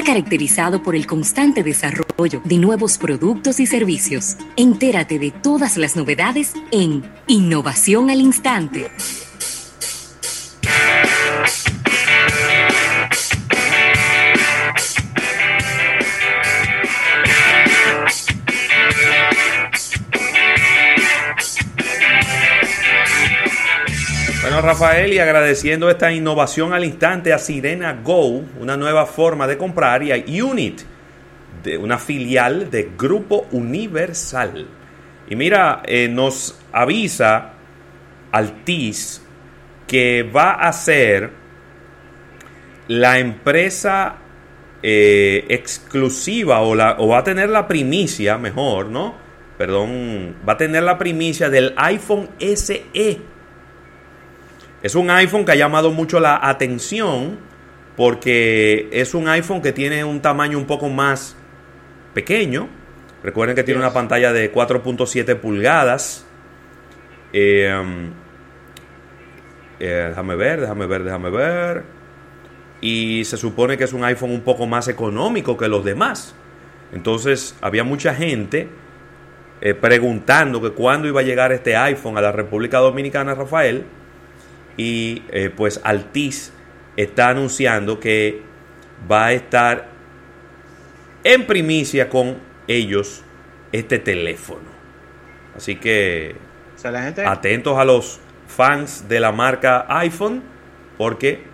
está 0.00 0.12
caracterizado 0.12 0.82
por 0.82 0.96
el 0.96 1.06
constante 1.06 1.62
desarrollo 1.62 2.40
de 2.44 2.56
nuevos 2.56 2.96
productos 2.96 3.60
y 3.60 3.66
servicios. 3.66 4.36
Entérate 4.56 5.18
de 5.18 5.30
todas 5.30 5.76
las 5.76 5.94
novedades 5.94 6.54
en 6.70 7.02
Innovación 7.26 8.08
al 8.08 8.20
Instante. 8.20 8.90
Rafael, 24.60 25.12
y 25.12 25.18
agradeciendo 25.18 25.90
esta 25.90 26.12
innovación 26.12 26.72
al 26.72 26.84
instante 26.84 27.32
a 27.32 27.38
Sirena 27.38 28.00
Go, 28.02 28.42
una 28.60 28.76
nueva 28.76 29.06
forma 29.06 29.46
de 29.46 29.56
comprar, 29.56 30.02
y 30.02 30.12
a 30.12 30.44
Unit, 30.44 30.80
de 31.62 31.78
una 31.78 31.98
filial 31.98 32.70
de 32.70 32.90
Grupo 32.96 33.46
Universal. 33.50 34.66
Y 35.28 35.36
mira, 35.36 35.82
eh, 35.84 36.08
nos 36.08 36.58
avisa 36.72 37.52
Altis 38.32 39.22
que 39.86 40.22
va 40.22 40.52
a 40.52 40.72
ser 40.72 41.30
la 42.88 43.18
empresa 43.18 44.16
eh, 44.82 45.44
exclusiva 45.48 46.60
o, 46.60 46.74
la, 46.74 46.96
o 46.98 47.08
va 47.08 47.18
a 47.18 47.24
tener 47.24 47.48
la 47.48 47.66
primicia, 47.68 48.38
mejor, 48.38 48.86
¿no? 48.86 49.14
Perdón, 49.58 50.36
va 50.48 50.54
a 50.54 50.56
tener 50.56 50.82
la 50.82 50.96
primicia 50.96 51.50
del 51.50 51.74
iPhone 51.76 52.30
SE 52.38 53.29
es 54.82 54.94
un 54.94 55.10
iPhone 55.10 55.44
que 55.44 55.52
ha 55.52 55.56
llamado 55.56 55.90
mucho 55.90 56.20
la 56.20 56.38
atención 56.42 57.38
porque 57.96 58.88
es 58.92 59.14
un 59.14 59.28
iPhone 59.28 59.60
que 59.60 59.72
tiene 59.72 60.04
un 60.04 60.22
tamaño 60.22 60.56
un 60.56 60.64
poco 60.64 60.88
más 60.88 61.36
pequeño. 62.14 62.68
Recuerden 63.22 63.54
que 63.54 63.62
tiene 63.62 63.78
una 63.78 63.92
pantalla 63.92 64.32
de 64.32 64.50
4.7 64.50 65.36
pulgadas. 65.36 66.24
Eh, 67.34 67.70
eh, 69.80 70.06
déjame 70.08 70.34
ver, 70.36 70.62
déjame 70.62 70.86
ver, 70.86 71.04
déjame 71.04 71.30
ver. 71.30 71.84
Y 72.80 73.24
se 73.26 73.36
supone 73.36 73.76
que 73.76 73.84
es 73.84 73.92
un 73.92 74.02
iPhone 74.04 74.30
un 74.30 74.40
poco 74.40 74.66
más 74.66 74.88
económico 74.88 75.58
que 75.58 75.68
los 75.68 75.84
demás. 75.84 76.34
Entonces 76.92 77.54
había 77.60 77.84
mucha 77.84 78.14
gente 78.14 78.68
eh, 79.60 79.74
preguntando 79.74 80.62
que 80.62 80.70
cuándo 80.70 81.06
iba 81.06 81.20
a 81.20 81.24
llegar 81.24 81.52
este 81.52 81.76
iPhone 81.76 82.16
a 82.16 82.22
la 82.22 82.32
República 82.32 82.78
Dominicana, 82.78 83.34
Rafael 83.34 83.84
y 84.80 85.22
eh, 85.28 85.52
pues 85.54 85.78
Altis 85.84 86.54
está 86.96 87.28
anunciando 87.28 88.00
que 88.00 88.40
va 89.10 89.26
a 89.26 89.32
estar 89.32 89.88
en 91.22 91.46
primicia 91.46 92.08
con 92.08 92.38
ellos 92.66 93.22
este 93.72 93.98
teléfono. 93.98 94.70
Así 95.54 95.76
que 95.76 96.34
atentos 97.26 97.78
a 97.78 97.84
los 97.84 98.20
fans 98.46 99.06
de 99.06 99.20
la 99.20 99.32
marca 99.32 99.84
iPhone 99.86 100.42
porque 100.96 101.44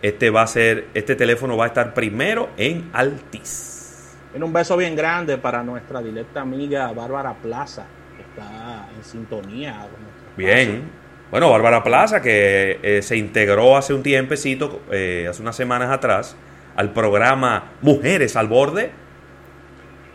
este 0.00 0.30
va 0.30 0.42
a 0.42 0.46
ser 0.46 0.86
este 0.94 1.16
teléfono 1.16 1.56
va 1.56 1.64
a 1.64 1.68
estar 1.68 1.92
primero 1.92 2.50
en 2.56 2.88
Altis. 2.92 4.14
un 4.32 4.52
beso 4.52 4.76
bien 4.76 4.94
grande 4.94 5.38
para 5.38 5.64
nuestra 5.64 6.00
directa 6.00 6.42
amiga 6.42 6.92
Bárbara 6.92 7.34
Plaza, 7.34 7.84
que 8.16 8.22
está 8.22 8.86
en 8.96 9.02
sintonía. 9.02 9.88
Bien, 10.36 10.84
bueno, 11.30 11.50
Bárbara 11.50 11.84
Plaza, 11.84 12.20
que 12.20 12.80
eh, 12.82 13.02
se 13.02 13.16
integró 13.16 13.76
hace 13.76 13.94
un 13.94 14.02
tiempecito, 14.02 14.80
eh, 14.90 15.26
hace 15.30 15.42
unas 15.42 15.54
semanas 15.54 15.90
atrás, 15.90 16.36
al 16.74 16.92
programa 16.92 17.72
Mujeres 17.82 18.34
al 18.34 18.48
Borde, 18.48 18.90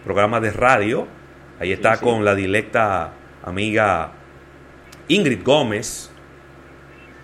programa 0.03 0.41
de 0.41 0.51
radio. 0.51 1.07
Ahí 1.59 1.71
está 1.71 1.97
con 1.97 2.25
la 2.25 2.35
directa 2.35 3.13
amiga 3.43 4.11
Ingrid 5.07 5.41
Gómez 5.43 6.11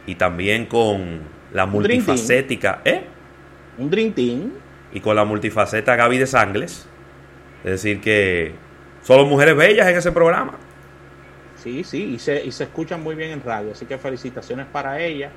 y 0.06 0.16
también 0.16 0.68
con 0.68 1.22
la 1.52 1.66
multifacética, 1.66 2.82
¿eh? 2.86 3.04
Un 3.78 3.90
Dream 3.90 4.14
Team. 4.14 4.52
Y 4.94 5.00
con 5.00 5.16
la 5.16 5.26
multifaceta 5.26 5.96
Gaby 5.96 6.18
de 6.18 6.28
Sangles. 6.28 6.88
Es 7.64 7.72
decir, 7.72 8.02
que 8.02 8.54
solo 9.04 9.26
mujeres 9.26 9.56
bellas 9.56 9.88
en 9.88 9.98
ese 9.98 10.12
programa. 10.12 10.54
Sí, 11.62 11.84
sí, 11.84 12.14
y 12.16 12.20
se, 12.20 12.44
y 12.44 12.52
se 12.52 12.64
escuchan 12.64 13.04
muy 13.04 13.14
bien 13.14 13.32
en 13.32 13.44
radio, 13.44 13.74
así 13.74 13.86
que 13.86 13.98
felicitaciones 14.00 14.66
para 14.66 15.00
ella. 15.00 15.30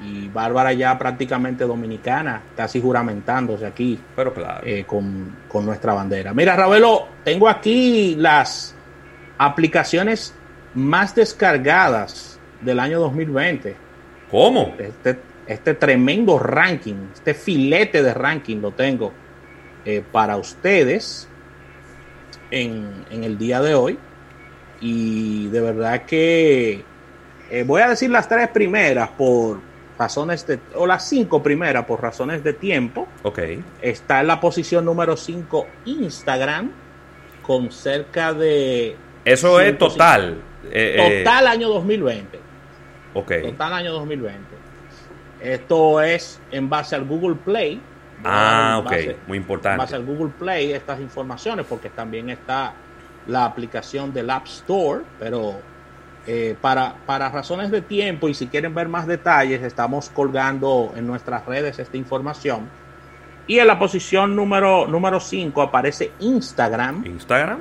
Y 0.00 0.28
Bárbara 0.28 0.72
ya 0.72 0.96
prácticamente 0.96 1.64
dominicana, 1.64 2.40
casi 2.56 2.80
juramentándose 2.80 3.66
aquí 3.66 3.98
Pero 4.14 4.32
claro. 4.32 4.60
Eh, 4.64 4.84
con, 4.86 5.36
nuestra 5.64 5.92
bandera. 5.92 6.32
Mira, 6.32 6.54
Ravelo, 6.54 7.08
tengo 7.24 7.48
aquí 7.48 8.14
las 8.16 8.76
aplicaciones 9.38 10.34
más 10.74 11.14
descargadas 11.14 12.38
del 12.60 12.78
año 12.78 13.00
2020. 13.00 13.76
¿Cómo? 14.30 14.74
Este, 14.78 15.18
este 15.48 15.74
tremendo 15.74 16.38
ranking, 16.38 17.08
este 17.12 17.34
filete 17.34 18.02
de 18.02 18.14
ranking 18.14 18.58
lo 18.58 18.70
tengo 18.70 19.12
eh, 19.84 20.02
para 20.12 20.36
ustedes 20.36 21.28
en, 22.52 23.04
en 23.10 23.24
el 23.24 23.36
día 23.36 23.60
de 23.60 23.74
hoy. 23.74 23.98
Y 24.80 25.48
de 25.48 25.60
verdad 25.60 26.04
que 26.04 26.84
eh, 27.50 27.64
voy 27.66 27.82
a 27.82 27.88
decir 27.88 28.10
las 28.10 28.28
tres 28.28 28.48
primeras 28.48 29.08
por 29.10 29.60
razones 29.98 30.46
de, 30.46 30.60
o 30.74 30.86
las 30.86 31.08
cinco 31.08 31.42
primeras 31.42 31.84
por 31.84 32.00
razones 32.00 32.44
de 32.44 32.52
tiempo. 32.52 33.08
Ok. 33.22 33.40
Está 33.82 34.20
en 34.20 34.28
la 34.28 34.40
posición 34.40 34.84
número 34.84 35.16
5 35.16 35.66
Instagram 35.86 36.70
con 37.42 37.72
cerca 37.72 38.32
de... 38.32 38.96
Eso 39.24 39.60
es 39.60 39.76
total. 39.76 40.40
Eh, 40.70 40.96
eh, 40.98 41.18
total 41.24 41.46
año 41.48 41.68
2020. 41.68 42.38
Ok. 43.14 43.32
Total 43.42 43.72
año 43.72 43.92
2020. 43.92 44.40
Esto 45.40 46.00
es 46.00 46.40
en 46.50 46.68
base 46.68 46.94
al 46.94 47.04
Google 47.04 47.36
Play. 47.36 47.80
Ah, 48.24 48.82
ok. 48.84 48.92
Muy 49.26 49.38
importante. 49.38 49.74
En 49.74 49.78
base 49.78 49.96
al 49.96 50.04
Google 50.04 50.32
Play 50.38 50.72
estas 50.72 51.00
informaciones 51.00 51.66
porque 51.68 51.90
también 51.90 52.30
está 52.30 52.74
la 53.28 53.44
aplicación 53.44 54.12
del 54.12 54.30
App 54.30 54.46
Store, 54.46 55.04
pero 55.20 55.60
eh, 56.26 56.56
para, 56.60 56.96
para 57.06 57.28
razones 57.28 57.70
de 57.70 57.82
tiempo 57.82 58.28
y 58.28 58.34
si 58.34 58.48
quieren 58.48 58.74
ver 58.74 58.88
más 58.88 59.06
detalles, 59.06 59.62
estamos 59.62 60.10
colgando 60.10 60.92
en 60.96 61.06
nuestras 61.06 61.46
redes 61.46 61.78
esta 61.78 61.96
información. 61.96 62.68
Y 63.46 63.58
en 63.60 63.66
la 63.66 63.78
posición 63.78 64.36
número 64.36 65.20
5 65.20 65.62
aparece 65.62 66.12
Instagram. 66.20 67.06
Instagram. 67.06 67.60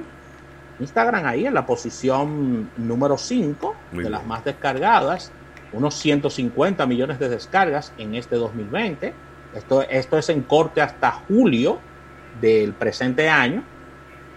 Instagram 0.80 1.26
ahí 1.26 1.46
en 1.46 1.54
la 1.54 1.66
posición 1.66 2.70
número 2.76 3.18
5 3.18 3.76
de 3.94 4.10
las 4.10 4.26
más 4.26 4.44
descargadas. 4.44 5.32
Unos 5.72 5.96
150 5.96 6.86
millones 6.86 7.20
de 7.20 7.30
descargas 7.30 7.94
en 7.98 8.16
este 8.16 8.36
2020. 8.36 9.14
Esto, 9.56 9.82
esto 9.84 10.18
es 10.18 10.28
en 10.28 10.42
corte 10.44 10.82
hasta 10.82 11.12
julio 11.12 11.80
del 12.42 12.74
presente 12.74 13.30
año. 13.30 13.64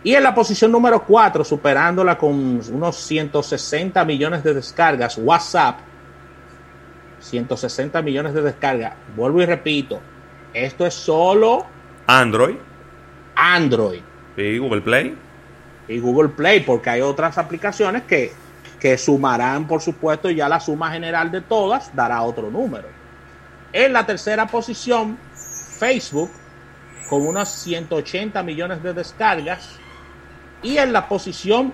Y 0.03 0.15
en 0.15 0.22
la 0.22 0.34
posición 0.34 0.72
número 0.72 1.05
4, 1.05 1.44
superándola 1.44 2.16
con 2.16 2.61
unos 2.72 2.97
160 2.97 4.03
millones 4.05 4.43
de 4.43 4.55
descargas, 4.55 5.19
WhatsApp, 5.19 5.81
160 7.21 8.00
millones 8.00 8.33
de 8.33 8.41
descargas. 8.41 8.94
Vuelvo 9.15 9.43
y 9.43 9.47
repito, 9.47 10.00
esto 10.55 10.87
es 10.87 10.94
solo 10.94 11.66
Android. 12.06 12.56
Android. 13.34 14.00
Y 14.37 14.59
Google 14.59 14.81
Play. 14.81 15.16
Y 15.87 15.99
Google 15.99 16.31
Play, 16.31 16.61
porque 16.61 16.91
hay 16.91 17.00
otras 17.00 17.37
aplicaciones 17.37 18.03
que, 18.05 18.32
que 18.78 18.97
sumarán, 18.97 19.67
por 19.67 19.82
supuesto, 19.82 20.31
ya 20.31 20.49
la 20.49 20.61
suma 20.61 20.91
general 20.93 21.31
de 21.31 21.41
todas 21.43 21.94
dará 21.94 22.22
otro 22.22 22.50
número. 22.50 22.88
En 23.72 23.93
la 23.93 24.06
tercera 24.06 24.47
posición, 24.47 25.19
Facebook, 25.78 26.31
con 27.09 27.27
unas 27.27 27.53
180 27.62 28.43
millones 28.44 28.82
de 28.85 28.93
descargas. 28.93 29.80
Y 30.62 30.79
en 30.79 30.93
la 30.93 31.09
posición 31.09 31.73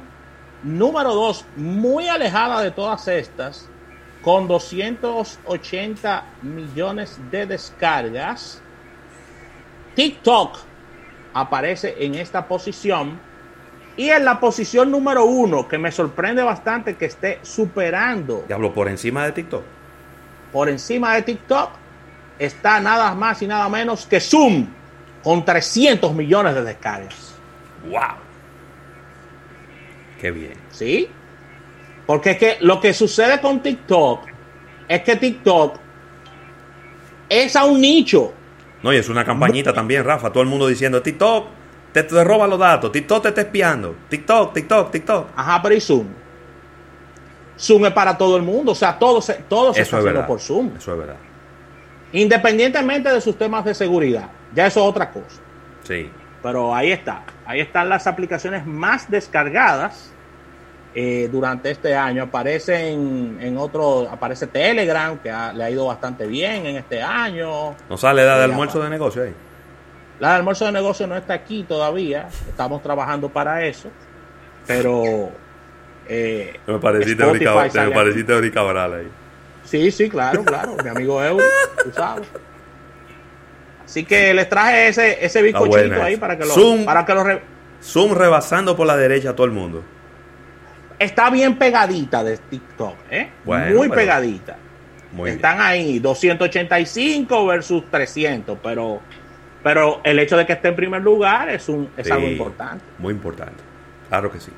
número 0.62 1.14
2, 1.14 1.44
muy 1.56 2.08
alejada 2.08 2.60
de 2.60 2.70
todas 2.70 3.06
estas, 3.08 3.68
con 4.22 4.48
280 4.48 6.24
millones 6.42 7.18
de 7.30 7.46
descargas, 7.46 8.60
TikTok 9.94 10.58
aparece 11.32 11.96
en 11.98 12.14
esta 12.14 12.46
posición. 12.46 13.18
Y 13.96 14.10
en 14.10 14.24
la 14.24 14.38
posición 14.40 14.90
número 14.90 15.24
1, 15.24 15.68
que 15.68 15.78
me 15.78 15.90
sorprende 15.90 16.42
bastante 16.42 16.96
que 16.96 17.06
esté 17.06 17.38
superando. 17.42 18.44
Diablo, 18.46 18.74
por 18.74 18.88
encima 18.88 19.24
de 19.24 19.32
TikTok. 19.32 19.62
Por 20.52 20.68
encima 20.68 21.14
de 21.14 21.22
TikTok 21.22 21.70
está 22.38 22.78
nada 22.80 23.14
más 23.14 23.40
y 23.42 23.46
nada 23.46 23.68
menos 23.68 24.06
que 24.06 24.20
Zoom, 24.20 24.66
con 25.22 25.44
300 25.44 26.12
millones 26.14 26.54
de 26.54 26.62
descargas. 26.62 27.34
¡Wow! 27.88 28.26
Qué 30.20 30.30
bien. 30.30 30.54
¿Sí? 30.70 31.08
Porque 32.06 32.32
es 32.32 32.38
que 32.38 32.56
lo 32.60 32.80
que 32.80 32.94
sucede 32.94 33.40
con 33.40 33.60
TikTok 33.60 34.26
es 34.88 35.02
que 35.02 35.16
TikTok 35.16 35.78
es 37.28 37.56
a 37.56 37.64
un 37.64 37.80
nicho. 37.80 38.32
No, 38.82 38.92
y 38.92 38.96
es 38.96 39.08
una 39.08 39.24
campañita 39.24 39.72
también, 39.72 40.04
Rafa. 40.04 40.30
Todo 40.30 40.42
el 40.42 40.48
mundo 40.48 40.68
diciendo, 40.68 41.02
TikTok, 41.02 41.48
te, 41.92 42.02
te 42.04 42.24
roba 42.24 42.46
los 42.46 42.58
datos, 42.58 42.92
TikTok 42.92 43.22
te 43.22 43.28
está 43.28 43.40
espiando, 43.40 43.96
TikTok, 44.08 44.52
TikTok, 44.52 44.90
TikTok. 44.90 45.28
Ajá, 45.34 45.60
pero 45.62 45.74
¿y 45.74 45.80
Zoom? 45.80 46.06
Zoom 47.58 47.86
es 47.86 47.92
para 47.92 48.16
todo 48.16 48.36
el 48.36 48.42
mundo, 48.42 48.72
o 48.72 48.74
sea, 48.74 48.98
todo 48.98 49.20
se, 49.20 49.34
todo 49.48 49.72
se 49.72 49.80
Eso 49.80 49.96
está 49.96 49.98
es 49.98 50.04
haciendo 50.06 50.26
por 50.26 50.40
Zoom. 50.40 50.76
Eso 50.76 50.92
es 50.92 50.98
verdad. 50.98 51.16
Independientemente 52.12 53.12
de 53.12 53.20
sus 53.20 53.36
temas 53.36 53.64
de 53.64 53.74
seguridad, 53.74 54.30
ya 54.54 54.66
eso 54.66 54.80
es 54.80 54.86
otra 54.86 55.10
cosa. 55.10 55.40
Sí. 55.82 56.10
Pero 56.42 56.74
ahí 56.74 56.92
está, 56.92 57.22
ahí 57.44 57.60
están 57.60 57.88
las 57.88 58.06
aplicaciones 58.06 58.66
más 58.66 59.10
descargadas 59.10 60.12
eh, 60.94 61.28
durante 61.30 61.70
este 61.70 61.94
año. 61.94 62.24
Aparece 62.24 62.90
en, 62.90 63.38
en 63.40 63.58
otro, 63.58 64.08
aparece 64.10 64.46
Telegram, 64.46 65.18
que 65.18 65.30
ha- 65.30 65.52
le 65.52 65.64
ha 65.64 65.70
ido 65.70 65.86
bastante 65.86 66.26
bien 66.26 66.66
en 66.66 66.76
este 66.76 67.02
año. 67.02 67.74
No 67.88 67.96
sale 67.96 68.22
edad 68.22 68.38
de 68.38 68.44
almuerzo 68.44 68.82
de 68.82 68.90
negocio 68.90 69.22
ahí. 69.24 69.34
La 70.20 70.30
de 70.30 70.34
almuerzo 70.36 70.64
de 70.66 70.72
negocio 70.72 71.06
no 71.06 71.16
está 71.16 71.34
aquí 71.34 71.64
todavía, 71.64 72.28
estamos 72.48 72.82
trabajando 72.82 73.28
para 73.28 73.64
eso, 73.66 73.90
pero 74.66 75.30
eh, 76.08 76.58
Me 76.66 76.78
pareciste 76.78 77.22
Spotify 77.22 77.44
Euri 77.44 77.60
Cab- 77.66 77.70
sale 77.70 77.88
me 77.90 77.94
pareciste 77.94 78.32
Euri 78.32 78.50
Cabral 78.50 78.94
ahí. 78.94 79.08
sí, 79.64 79.90
sí, 79.90 80.08
claro, 80.08 80.42
claro, 80.44 80.74
mi 80.82 80.88
amigo 80.88 81.22
Eury, 81.22 81.44
tú 81.84 81.92
sabes. 81.92 82.26
Así 83.86 84.04
que 84.04 84.34
les 84.34 84.48
traje 84.48 84.88
ese, 84.88 85.24
ese 85.24 85.40
bizcochito 85.42 86.02
ahí 86.02 86.16
para 86.18 86.36
que 86.36 86.44
lo, 86.44 86.52
Zoom. 86.52 86.84
para 86.84 87.06
que 87.06 87.14
lo 87.14 87.24
re- 87.24 87.40
Zoom 87.82 88.12
rebasando 88.14 88.76
por 88.76 88.86
la 88.86 88.96
derecha 88.96 89.30
a 89.30 89.34
todo 89.36 89.46
el 89.46 89.52
mundo. 89.52 89.82
está 90.98 91.30
bien 91.30 91.56
pegadita 91.56 92.22
de 92.24 92.36
TikTok, 92.36 92.96
¿eh? 93.10 93.30
Bueno, 93.44 93.76
muy 93.76 93.88
pegadita. 93.88 94.56
Muy 95.12 95.30
Están 95.30 95.60
ahí 95.60 95.98
285 96.00 97.46
versus 97.46 97.84
300, 97.90 98.58
pero 98.62 99.00
pero 99.62 100.00
el 100.04 100.18
hecho 100.18 100.36
de 100.36 100.44
que 100.46 100.52
esté 100.54 100.68
en 100.68 100.76
primer 100.76 101.02
lugar 101.02 101.48
es 101.48 101.68
un 101.68 101.88
es 101.96 102.06
Sí, 102.06 102.12
algo 102.12 102.26
importante. 102.28 102.84
Muy 102.98 103.14
importante. 103.14 103.62
Claro 104.08 104.30
que 104.30 104.40
sí. 104.40 104.52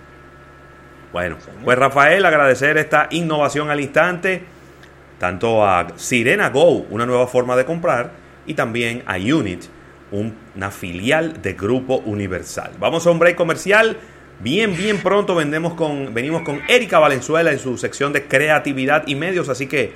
Bueno, 1.13 1.37
pues 1.65 1.79
Rafael, 1.79 2.25
agradecer 2.27 2.77
esta 2.77 3.07
innovación 3.11 3.71
al 3.71 3.81
instante, 3.81 4.43
tanto 5.19 5.65
a 5.67 5.87
Sirena 5.97 6.51
Go, 6.51 6.87
una 6.91 7.07
nueva 7.07 7.27
forma 7.27 7.57
de 7.57 7.65
comprar, 7.65 8.11
y 8.49 8.55
también 8.55 9.03
a 9.07 9.17
Unit, 9.17 9.65
un- 10.11 10.35
una 10.57 10.71
filial 10.73 11.41
de 11.41 11.53
Grupo 11.55 11.99
Universal. 11.99 12.73
Vamos 12.81 13.07
a 13.07 13.11
un 13.11 13.19
break 13.21 13.37
comercial. 13.37 13.97
Bien, 14.41 14.77
bien 14.77 14.99
pronto 14.99 15.35
vendemos 15.35 15.75
con, 15.75 16.15
venimos 16.15 16.43
con 16.43 16.61
Erika 16.69 16.99
Valenzuela 16.99 17.53
en 17.53 17.59
su 17.59 17.77
sección 17.79 18.13
de 18.13 18.25
creatividad 18.27 19.05
y 19.07 19.15
medios, 19.15 19.49
así 19.49 19.67
que 19.67 19.93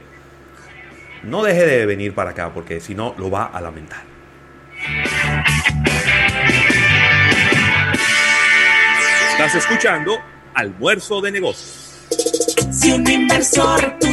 no 1.22 1.42
deje 1.44 1.64
de 1.66 1.86
venir 1.86 2.14
para 2.14 2.30
acá 2.30 2.52
porque 2.52 2.80
si 2.80 2.94
no 2.94 3.14
lo 3.18 3.30
va 3.30 3.44
a 3.44 3.60
lamentar. 3.60 4.02
Estás 9.32 9.54
escuchando 9.56 10.18
Almuerzo 10.54 11.20
de 11.20 11.32
Negocios. 11.32 12.06
Si 12.70 12.92
un 12.92 13.08
inversor 13.08 13.96